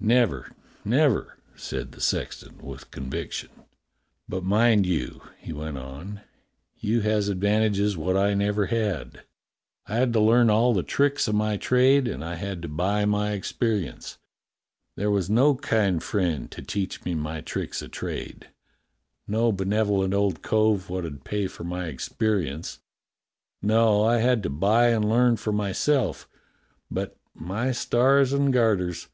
[0.00, 0.50] "Never,
[0.84, 3.50] never!" said the sexton with conviction.
[4.28, 6.22] "But mind you," he went on,
[6.76, 9.22] "you has advantages wot I never had.
[9.86, 13.04] I had to learn all the tricks o' my trade, and I had to buy
[13.04, 14.18] my experience.
[14.96, 18.48] There was no kind friend to teach me my tricks o' trade,
[19.28, 22.80] no benevo lent old cove wot 'ud pay for my experience.
[23.62, 26.28] No, I had to buy and learn for myself,
[26.90, 29.06] but, my stars and garters!